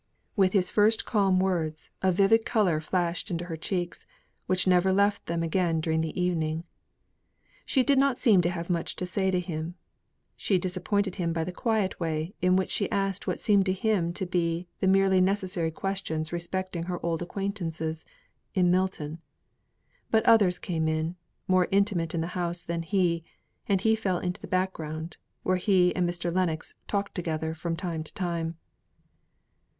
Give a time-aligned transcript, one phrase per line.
[0.35, 4.07] With his first calm words a vivid colour flashed into her cheeks,
[4.47, 6.63] which never left them again during the evening.
[7.67, 9.75] She did not seem to have much to say to him.
[10.35, 14.11] She disappointed him by the quiet way in which she asked what seemed to him
[14.13, 18.03] to be the merely necessary questions respecting her old acquaintances,
[18.55, 19.19] in Milton;
[20.09, 21.15] but others came in
[21.47, 23.23] more intimate in the house than he
[23.69, 26.33] and he fell into the background, where he and Mr.
[26.33, 28.57] Lennox talked together from time to time.